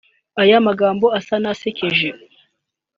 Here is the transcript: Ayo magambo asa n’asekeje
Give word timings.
Ayo 0.41 0.57
magambo 0.67 1.05
asa 1.17 1.35
n’asekeje 1.41 2.09